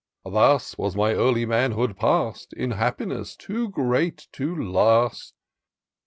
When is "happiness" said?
2.71-3.35